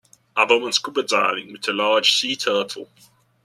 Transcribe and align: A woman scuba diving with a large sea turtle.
A 0.35 0.47
woman 0.47 0.71
scuba 0.73 1.03
diving 1.03 1.51
with 1.51 1.67
a 1.69 1.73
large 1.73 2.11
sea 2.19 2.35
turtle. 2.35 2.89